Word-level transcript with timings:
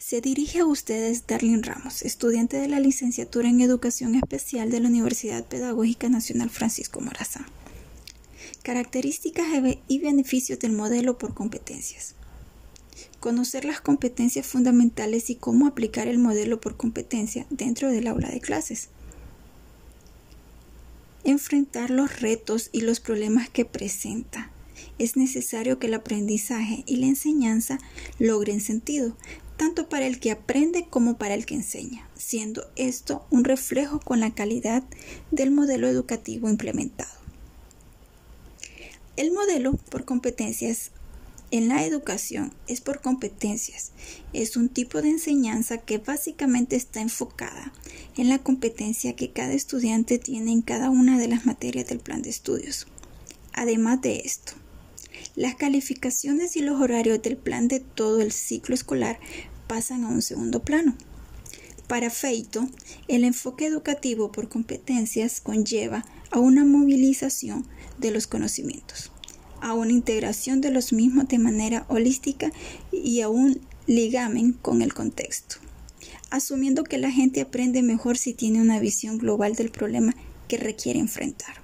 Se 0.00 0.22
dirige 0.22 0.60
a 0.60 0.64
ustedes 0.64 1.26
Darlene 1.26 1.62
Ramos, 1.62 2.00
estudiante 2.00 2.56
de 2.56 2.68
la 2.68 2.80
licenciatura 2.80 3.50
en 3.50 3.60
Educación 3.60 4.14
Especial 4.14 4.70
de 4.70 4.80
la 4.80 4.88
Universidad 4.88 5.44
Pedagógica 5.44 6.08
Nacional 6.08 6.48
Francisco 6.48 7.02
Morazán. 7.02 7.44
Características 8.62 9.44
y 9.88 9.98
beneficios 9.98 10.58
del 10.58 10.72
modelo 10.72 11.18
por 11.18 11.34
competencias. 11.34 12.14
Conocer 13.20 13.66
las 13.66 13.82
competencias 13.82 14.46
fundamentales 14.46 15.28
y 15.28 15.34
cómo 15.34 15.66
aplicar 15.66 16.08
el 16.08 16.18
modelo 16.18 16.62
por 16.62 16.78
competencia 16.78 17.46
dentro 17.50 17.90
del 17.90 18.06
aula 18.06 18.30
de 18.30 18.40
clases. 18.40 18.88
Enfrentar 21.24 21.90
los 21.90 22.22
retos 22.22 22.70
y 22.72 22.80
los 22.80 23.00
problemas 23.00 23.50
que 23.50 23.66
presenta. 23.66 24.50
Es 24.98 25.18
necesario 25.18 25.78
que 25.78 25.88
el 25.88 25.94
aprendizaje 25.94 26.84
y 26.86 26.96
la 26.96 27.06
enseñanza 27.06 27.78
logren 28.18 28.62
sentido, 28.62 29.14
tanto 29.60 29.90
para 29.90 30.06
el 30.06 30.20
que 30.20 30.30
aprende 30.30 30.86
como 30.88 31.18
para 31.18 31.34
el 31.34 31.44
que 31.44 31.54
enseña, 31.54 32.08
siendo 32.16 32.70
esto 32.76 33.26
un 33.28 33.44
reflejo 33.44 34.00
con 34.00 34.18
la 34.18 34.30
calidad 34.30 34.82
del 35.30 35.50
modelo 35.50 35.86
educativo 35.86 36.48
implementado. 36.48 37.12
El 39.18 39.32
modelo 39.32 39.74
por 39.90 40.06
competencias 40.06 40.92
en 41.50 41.68
la 41.68 41.84
educación 41.84 42.54
es 42.68 42.80
por 42.80 43.02
competencias. 43.02 43.92
Es 44.32 44.56
un 44.56 44.70
tipo 44.70 45.02
de 45.02 45.10
enseñanza 45.10 45.76
que 45.76 45.98
básicamente 45.98 46.76
está 46.76 47.02
enfocada 47.02 47.70
en 48.16 48.30
la 48.30 48.38
competencia 48.38 49.14
que 49.14 49.30
cada 49.30 49.52
estudiante 49.52 50.18
tiene 50.18 50.52
en 50.52 50.62
cada 50.62 50.88
una 50.88 51.18
de 51.18 51.28
las 51.28 51.44
materias 51.44 51.86
del 51.86 51.98
plan 51.98 52.22
de 52.22 52.30
estudios. 52.30 52.86
Además 53.52 54.00
de 54.00 54.22
esto, 54.24 54.54
las 55.36 55.54
calificaciones 55.54 56.56
y 56.56 56.60
los 56.60 56.80
horarios 56.80 57.22
del 57.22 57.36
plan 57.36 57.68
de 57.68 57.80
todo 57.80 58.20
el 58.20 58.32
ciclo 58.32 58.74
escolar 58.74 59.18
pasan 59.66 60.04
a 60.04 60.08
un 60.08 60.22
segundo 60.22 60.62
plano. 60.62 60.96
Para 61.86 62.10
Feito, 62.10 62.68
el 63.08 63.24
enfoque 63.24 63.66
educativo 63.66 64.30
por 64.30 64.48
competencias 64.48 65.40
conlleva 65.40 66.04
a 66.30 66.38
una 66.38 66.64
movilización 66.64 67.66
de 67.98 68.12
los 68.12 68.26
conocimientos, 68.26 69.10
a 69.60 69.74
una 69.74 69.92
integración 69.92 70.60
de 70.60 70.70
los 70.70 70.92
mismos 70.92 71.28
de 71.28 71.38
manera 71.38 71.86
holística 71.88 72.52
y 72.92 73.20
a 73.20 73.28
un 73.28 73.60
ligamen 73.86 74.52
con 74.52 74.82
el 74.82 74.94
contexto, 74.94 75.56
asumiendo 76.30 76.84
que 76.84 76.98
la 76.98 77.10
gente 77.10 77.40
aprende 77.40 77.82
mejor 77.82 78.16
si 78.16 78.34
tiene 78.34 78.60
una 78.60 78.78
visión 78.78 79.18
global 79.18 79.54
del 79.54 79.70
problema 79.70 80.14
que 80.46 80.58
requiere 80.58 81.00
enfrentar. 81.00 81.59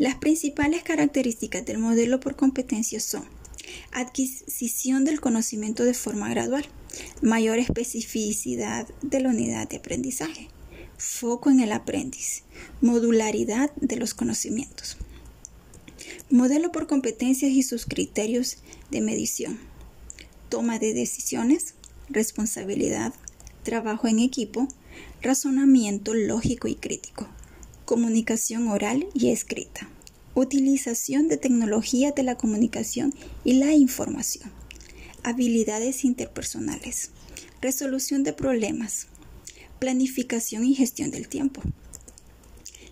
Las 0.00 0.14
principales 0.14 0.82
características 0.82 1.66
del 1.66 1.76
modelo 1.76 2.20
por 2.20 2.34
competencias 2.34 3.02
son 3.02 3.22
adquisición 3.92 5.04
del 5.04 5.20
conocimiento 5.20 5.84
de 5.84 5.92
forma 5.92 6.30
gradual, 6.30 6.64
mayor 7.20 7.58
especificidad 7.58 8.88
de 9.02 9.20
la 9.20 9.28
unidad 9.28 9.68
de 9.68 9.76
aprendizaje, 9.76 10.48
foco 10.96 11.50
en 11.50 11.60
el 11.60 11.70
aprendiz, 11.70 12.44
modularidad 12.80 13.74
de 13.74 13.96
los 13.96 14.14
conocimientos. 14.14 14.96
Modelo 16.30 16.72
por 16.72 16.86
competencias 16.86 17.50
y 17.50 17.62
sus 17.62 17.84
criterios 17.84 18.56
de 18.90 19.02
medición. 19.02 19.60
Toma 20.48 20.78
de 20.78 20.94
decisiones, 20.94 21.74
responsabilidad, 22.08 23.12
trabajo 23.64 24.08
en 24.08 24.20
equipo, 24.20 24.66
razonamiento 25.20 26.14
lógico 26.14 26.68
y 26.68 26.74
crítico, 26.74 27.28
comunicación 27.90 28.68
oral 28.68 29.08
y 29.14 29.30
escrita 29.30 29.90
utilización 30.34 31.26
de 31.26 31.38
tecnologías 31.38 32.14
de 32.14 32.22
la 32.22 32.36
comunicación 32.36 33.12
y 33.42 33.54
la 33.54 33.72
información, 33.72 34.52
habilidades 35.24 36.04
interpersonales, 36.04 37.10
resolución 37.60 38.22
de 38.22 38.32
problemas, 38.32 39.08
planificación 39.80 40.64
y 40.66 40.76
gestión 40.76 41.10
del 41.10 41.26
tiempo. 41.26 41.62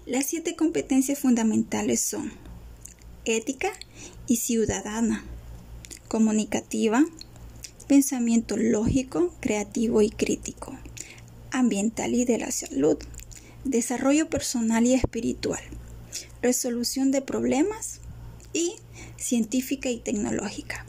Las 0.04 0.26
siete 0.26 0.56
competencias 0.56 1.20
fundamentales 1.20 2.00
son 2.00 2.32
ética 3.24 3.70
y 4.26 4.38
ciudadana, 4.38 5.24
comunicativa, 6.08 7.04
pensamiento 7.86 8.56
lógico, 8.56 9.32
creativo 9.38 10.02
y 10.02 10.10
crítico, 10.10 10.76
ambiental 11.52 12.16
y 12.16 12.24
de 12.24 12.38
la 12.38 12.50
salud, 12.50 12.98
desarrollo 13.68 14.28
personal 14.30 14.86
y 14.86 14.94
espiritual, 14.94 15.62
resolución 16.42 17.10
de 17.10 17.22
problemas 17.22 18.00
y 18.52 18.76
científica 19.16 19.90
y 19.90 19.98
tecnológica. 19.98 20.86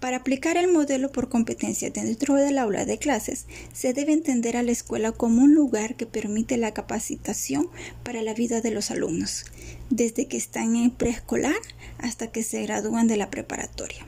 Para 0.00 0.18
aplicar 0.18 0.58
el 0.58 0.70
modelo 0.70 1.10
por 1.12 1.30
competencia 1.30 1.88
dentro 1.88 2.34
del 2.34 2.58
aula 2.58 2.84
de 2.84 2.98
clases, 2.98 3.46
se 3.72 3.94
debe 3.94 4.12
entender 4.12 4.56
a 4.56 4.62
la 4.62 4.72
escuela 4.72 5.12
como 5.12 5.42
un 5.42 5.54
lugar 5.54 5.94
que 5.96 6.04
permite 6.04 6.58
la 6.58 6.74
capacitación 6.74 7.70
para 8.02 8.22
la 8.22 8.34
vida 8.34 8.60
de 8.60 8.70
los 8.70 8.90
alumnos, 8.90 9.46
desde 9.88 10.26
que 10.26 10.36
están 10.36 10.76
en 10.76 10.90
preescolar 10.90 11.56
hasta 11.98 12.30
que 12.30 12.42
se 12.42 12.62
gradúan 12.62 13.06
de 13.06 13.16
la 13.16 13.30
preparatoria. 13.30 14.04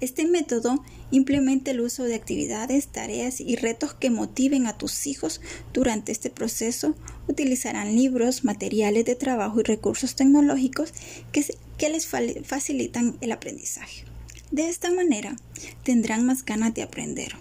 Este 0.00 0.26
método 0.26 0.84
implementa 1.10 1.72
el 1.72 1.80
uso 1.80 2.04
de 2.04 2.14
actividades, 2.14 2.86
tareas 2.88 3.40
y 3.40 3.56
retos 3.56 3.94
que 3.94 4.10
motiven 4.10 4.66
a 4.66 4.78
tus 4.78 5.06
hijos 5.06 5.40
durante 5.72 6.12
este 6.12 6.30
proceso. 6.30 6.94
Utilizarán 7.26 7.96
libros, 7.96 8.44
materiales 8.44 9.04
de 9.04 9.16
trabajo 9.16 9.60
y 9.60 9.64
recursos 9.64 10.14
tecnológicos 10.14 10.92
que, 11.32 11.44
que 11.76 11.88
les 11.88 12.06
facilitan 12.06 13.16
el 13.20 13.32
aprendizaje. 13.32 14.04
De 14.50 14.68
esta 14.68 14.92
manera 14.92 15.36
tendrán 15.82 16.24
más 16.24 16.44
ganas 16.44 16.74
de 16.74 16.82
aprender. 16.82 17.34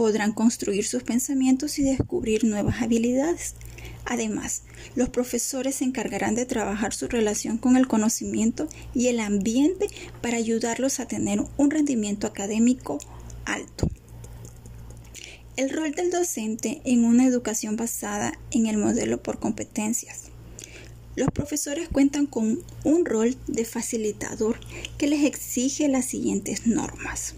Podrán 0.00 0.32
construir 0.32 0.86
sus 0.86 1.02
pensamientos 1.02 1.78
y 1.78 1.82
descubrir 1.82 2.44
nuevas 2.44 2.80
habilidades. 2.80 3.54
Además, 4.06 4.62
los 4.94 5.10
profesores 5.10 5.74
se 5.74 5.84
encargarán 5.84 6.34
de 6.34 6.46
trabajar 6.46 6.94
su 6.94 7.06
relación 7.06 7.58
con 7.58 7.76
el 7.76 7.86
conocimiento 7.86 8.66
y 8.94 9.08
el 9.08 9.20
ambiente 9.20 9.88
para 10.22 10.38
ayudarlos 10.38 11.00
a 11.00 11.06
tener 11.06 11.44
un 11.58 11.70
rendimiento 11.70 12.26
académico 12.26 12.98
alto. 13.44 13.90
El 15.56 15.68
rol 15.68 15.92
del 15.92 16.10
docente 16.10 16.80
en 16.86 17.04
una 17.04 17.26
educación 17.26 17.76
basada 17.76 18.32
en 18.52 18.68
el 18.68 18.78
modelo 18.78 19.22
por 19.22 19.38
competencias. 19.38 20.30
Los 21.14 21.28
profesores 21.30 21.90
cuentan 21.90 22.24
con 22.24 22.60
un 22.84 23.04
rol 23.04 23.36
de 23.48 23.66
facilitador 23.66 24.58
que 24.96 25.08
les 25.08 25.24
exige 25.24 25.88
las 25.88 26.06
siguientes 26.06 26.66
normas. 26.66 27.34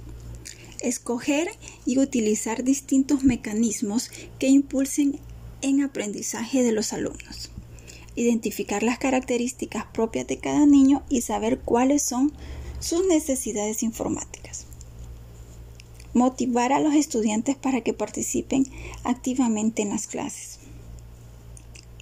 Escoger 0.83 1.49
y 1.87 1.99
utilizar 1.99 2.65
distintos 2.65 3.25
mecanismos 3.25 4.11
que 4.39 4.49
impulsen 4.49 5.19
en 5.63 5.83
aprendizaje 5.83 6.63
de 6.63 6.73
los 6.73 6.93
alumnos. 6.93 7.51
Identificar 8.15 8.83
las 8.83 8.99
características 8.99 9.87
propias 9.93 10.27
de 10.27 10.39
cada 10.39 10.67
niño 10.67 11.03
y 11.09 11.23
saber 11.23 11.61
cuáles 11.61 12.03
son 12.03 12.33
sus 12.81 13.07
necesidades 13.07 13.83
informáticas. 13.83 14.67
Motivar 16.15 16.73
a 16.73 16.81
los 16.81 16.95
estudiantes 16.95 17.57
para 17.57 17.81
que 17.81 17.95
participen 17.95 18.67
activamente 19.05 19.83
en 19.83 19.91
las 19.91 20.07
clases. 20.07 20.62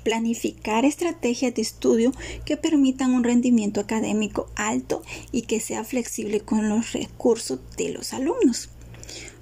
Planificar 0.03 0.85
estrategias 0.85 1.55
de 1.55 1.63
estudio 1.63 2.13
que 2.45 2.57
permitan 2.57 3.13
un 3.13 3.25
rendimiento 3.25 3.81
académico 3.81 4.49
alto 4.57 5.03
y 5.33 5.43
que 5.43 5.61
sea 5.61 5.85
flexible 5.85 6.41
con 6.41 6.69
los 6.69 6.93
recursos 6.93 7.61
de 7.77 7.91
los 7.91 8.13
alumnos 8.13 8.71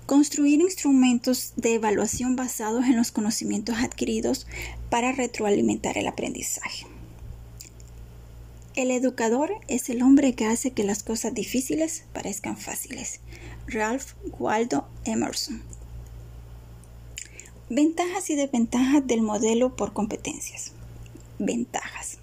Construir 0.08 0.62
instrumentos 0.62 1.52
de 1.56 1.74
evaluación 1.74 2.34
basados 2.34 2.86
en 2.86 2.96
los 2.96 3.12
conocimientos 3.12 3.76
adquiridos 3.76 4.46
para 4.88 5.12
retroalimentar 5.12 5.98
el 5.98 6.06
aprendizaje. 6.06 6.86
El 8.74 8.90
educador 8.90 9.50
es 9.68 9.90
el 9.90 10.00
hombre 10.02 10.32
que 10.32 10.46
hace 10.46 10.70
que 10.70 10.82
las 10.82 11.02
cosas 11.02 11.34
difíciles 11.34 12.04
parezcan 12.14 12.56
fáciles. 12.56 13.20
Ralph 13.66 14.14
Waldo 14.38 14.88
Emerson. 15.04 15.62
Ventajas 17.70 18.30
y 18.30 18.34
desventajas 18.34 19.06
del 19.06 19.20
modelo 19.20 19.76
por 19.76 19.92
competencias. 19.92 20.72
Ventajas. 21.38 22.16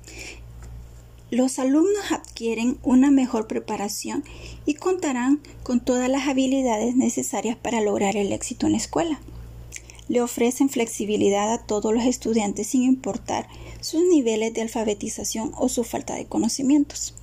Los 1.30 1.60
alumnos 1.60 2.12
adquieren 2.12 2.80
una 2.82 3.12
mejor 3.12 3.46
preparación 3.46 4.24
y 4.66 4.74
contarán 4.74 5.40
con 5.62 5.82
todas 5.82 6.10
las 6.10 6.28
habilidades 6.28 6.96
necesarias 6.96 7.58
para 7.58 7.80
lograr 7.82 8.18
el 8.18 8.32
éxito 8.32 8.66
en 8.66 8.72
la 8.72 8.80
escuela. 8.80 9.22
Le 10.08 10.24
ofrecen 10.24 10.68
flexibilidad 10.70 11.54
a 11.54 11.64
todos 11.64 11.94
los 11.94 12.06
estudiantes 12.06 12.66
sin 12.66 12.82
importar 12.82 13.48
sus 13.82 14.02
niveles 14.04 14.52
de 14.56 14.64
alfabetización 14.64 15.52
o 15.58 15.70
su 15.70 15.84
falta 15.84 16.16
de 16.16 16.26
conocimientos. 16.26 17.14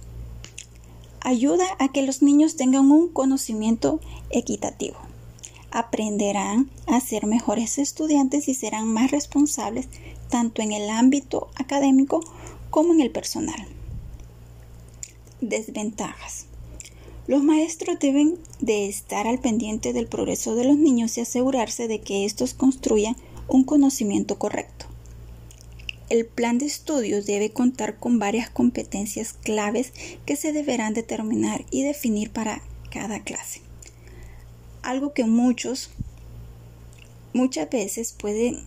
Ayuda 1.21 1.65
a 1.81 1.91
que 1.91 2.03
los 2.03 2.23
niños 2.23 2.55
tengan 2.55 2.89
un 2.93 3.09
conocimiento 3.09 3.99
equitativo. 4.31 5.12
Aprenderán 5.75 6.71
a 6.87 7.01
ser 7.01 7.27
mejores 7.27 7.79
estudiantes 7.79 8.47
y 8.47 8.55
serán 8.55 8.87
más 8.93 9.11
responsables 9.11 9.89
tanto 10.29 10.61
en 10.61 10.73
el 10.73 10.91
ámbito 10.91 11.49
académico 11.57 12.21
como 12.69 12.93
en 12.93 13.01
el 13.01 13.11
personal. 13.11 13.67
Desventajas. 15.41 16.45
Los 17.27 17.43
maestros 17.43 17.99
deben 17.99 18.39
de 18.61 18.87
estar 18.87 19.27
al 19.27 19.39
pendiente 19.39 19.95
del 19.95 20.09
progreso 20.09 20.55
de 20.55 20.65
los 20.65 20.77
niños 20.77 21.17
y 21.17 21.23
asegurarse 21.23 21.89
de 21.89 22.03
que 22.03 22.27
estos 22.27 22.53
construyan 22.53 23.17
un 23.49 23.65
conocimiento 23.65 24.39
correcto. 24.39 24.87
El 26.11 26.27
plan 26.27 26.59
de 26.59 26.67
estudios 26.67 27.25
debe 27.25 27.51
contar 27.51 27.99
con 27.99 28.19
varias 28.19 28.51
competencias 28.51 29.33
claves 29.33 29.95
que 30.27 30.37
se 30.37 30.53
deberán 30.53 30.93
determinar 30.93 31.65
y 31.71 31.83
definir 31.83 32.31
para 32.31 32.61
cada 32.91 33.21
clase. 33.21 33.63
Algo 34.83 35.13
que 35.13 35.25
muchos 35.25 35.91
muchas 37.33 37.71
veces 37.71 38.13
puede, 38.13 38.59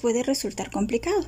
puede 0.00 0.22
resultar 0.22 0.70
complicado. 0.70 1.26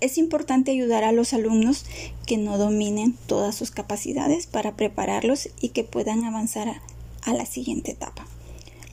Es 0.00 0.16
importante 0.16 0.70
ayudar 0.70 1.04
a 1.04 1.12
los 1.12 1.32
alumnos 1.34 1.84
que 2.26 2.38
no 2.38 2.56
dominen 2.56 3.14
todas 3.26 3.54
sus 3.54 3.70
capacidades 3.70 4.46
para 4.46 4.76
prepararlos 4.76 5.50
y 5.60 5.70
que 5.70 5.84
puedan 5.84 6.24
avanzar 6.24 6.68
a, 6.68 6.82
a 7.22 7.34
la 7.34 7.44
siguiente 7.44 7.92
etapa. 7.92 8.26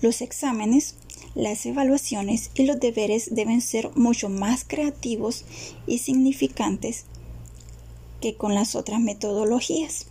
Los 0.02 0.22
exámenes 0.22 0.96
las 1.38 1.68
evaluaciones 1.68 2.50
y 2.56 2.66
los 2.66 2.80
deberes 2.80 3.36
deben 3.36 3.62
ser 3.62 3.92
mucho 3.96 4.28
más 4.28 4.66
creativos 4.68 5.46
y 5.86 6.00
significantes 6.00 7.06
que 8.22 8.36
con 8.36 8.56
las 8.56 8.74
otras 8.74 9.00
metodologías. 9.00 10.08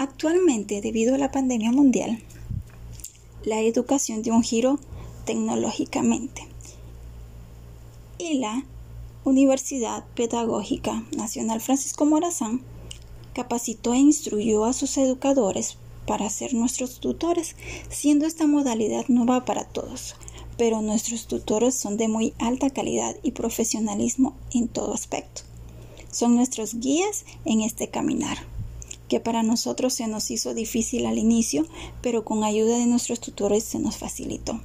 Actualmente, 0.00 0.80
debido 0.80 1.16
a 1.16 1.18
la 1.18 1.32
pandemia 1.32 1.72
mundial, 1.72 2.22
la 3.42 3.60
educación 3.62 4.22
dio 4.22 4.32
un 4.32 4.44
giro 4.44 4.78
tecnológicamente 5.24 6.46
y 8.16 8.34
la 8.34 8.64
Universidad 9.24 10.04
Pedagógica 10.14 11.04
Nacional 11.16 11.60
Francisco 11.60 12.06
Morazán 12.06 12.62
capacitó 13.32 13.92
e 13.92 13.98
instruyó 13.98 14.66
a 14.66 14.72
sus 14.72 14.96
educadores 14.98 15.78
para 16.06 16.30
ser 16.30 16.54
nuestros 16.54 17.00
tutores, 17.00 17.56
siendo 17.88 18.24
esta 18.24 18.46
modalidad 18.46 19.06
nueva 19.08 19.44
para 19.44 19.64
todos. 19.64 20.14
Pero 20.56 20.80
nuestros 20.80 21.26
tutores 21.26 21.74
son 21.74 21.96
de 21.96 22.06
muy 22.06 22.34
alta 22.38 22.70
calidad 22.70 23.16
y 23.24 23.32
profesionalismo 23.32 24.36
en 24.52 24.68
todo 24.68 24.94
aspecto. 24.94 25.42
Son 26.12 26.36
nuestros 26.36 26.76
guías 26.76 27.24
en 27.44 27.62
este 27.62 27.88
caminar, 27.88 28.38
que 29.08 29.20
para 29.20 29.42
nosotros 29.42 29.94
se 29.94 30.06
nos 30.06 30.30
hizo 30.30 30.54
difícil 30.54 31.06
al 31.06 31.18
inicio, 31.18 31.66
pero 32.02 32.24
con 32.24 32.44
ayuda 32.44 32.78
de 32.78 32.86
nuestros 32.86 33.20
tutores 33.20 33.64
se 33.64 33.78
nos 33.78 33.96
facilitó. 33.96 34.60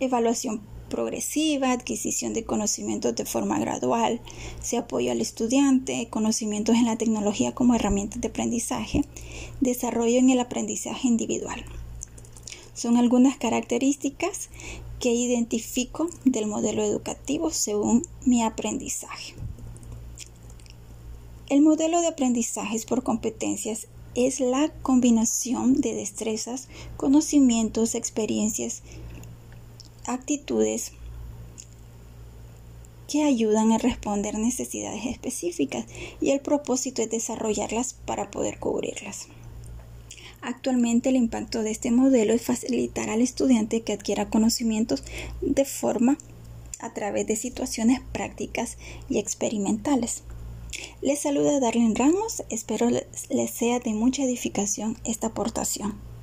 Evaluación 0.00 0.60
progresiva, 0.88 1.72
adquisición 1.72 2.34
de 2.34 2.44
conocimientos 2.44 3.16
de 3.16 3.24
forma 3.24 3.58
gradual, 3.58 4.20
se 4.62 4.76
apoya 4.76 5.12
al 5.12 5.20
estudiante, 5.20 6.08
conocimientos 6.08 6.76
en 6.76 6.84
la 6.84 6.96
tecnología 6.96 7.52
como 7.52 7.74
herramientas 7.74 8.20
de 8.20 8.28
aprendizaje, 8.28 9.04
desarrollo 9.60 10.18
en 10.18 10.30
el 10.30 10.40
aprendizaje 10.40 11.08
individual. 11.08 11.64
Son 12.74 12.96
algunas 12.96 13.36
características 13.36 14.50
que 15.00 15.12
identifico 15.12 16.08
del 16.24 16.46
modelo 16.46 16.82
educativo 16.82 17.50
según 17.50 18.06
mi 18.24 18.42
aprendizaje. 18.42 19.34
El 21.50 21.60
modelo 21.60 22.00
de 22.00 22.08
aprendizajes 22.08 22.86
por 22.86 23.02
competencias 23.02 23.86
es 24.14 24.40
la 24.40 24.72
combinación 24.80 25.80
de 25.80 25.94
destrezas, 25.94 26.68
conocimientos, 26.96 27.94
experiencias 27.94 28.82
actitudes 30.06 30.92
que 33.08 33.22
ayudan 33.24 33.72
a 33.72 33.78
responder 33.78 34.38
necesidades 34.38 35.04
específicas 35.06 35.84
y 36.20 36.30
el 36.30 36.40
propósito 36.40 37.02
es 37.02 37.10
desarrollarlas 37.10 37.92
para 37.92 38.30
poder 38.30 38.58
cubrirlas. 38.58 39.28
Actualmente 40.40 41.10
el 41.10 41.16
impacto 41.16 41.62
de 41.62 41.70
este 41.70 41.90
modelo 41.90 42.32
es 42.32 42.42
facilitar 42.42 43.10
al 43.10 43.20
estudiante 43.20 43.82
que 43.82 43.92
adquiera 43.92 44.30
conocimientos 44.30 45.02
de 45.40 45.64
forma 45.64 46.18
a 46.80 46.92
través 46.92 47.26
de 47.26 47.36
situaciones 47.36 48.00
prácticas 48.12 48.76
y 49.08 49.18
experimentales. 49.18 50.22
Les 51.00 51.20
saluda 51.20 51.60
Darlene 51.60 51.94
Ramos, 51.94 52.42
espero 52.48 52.88
les 52.90 53.50
sea 53.50 53.80
de 53.80 53.92
mucha 53.92 54.24
edificación 54.24 54.96
esta 55.04 55.28
aportación. 55.28 56.13